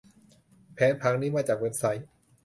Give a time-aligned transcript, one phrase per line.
[0.73, 2.07] แผนผังนี้มาจากเว็บไซต์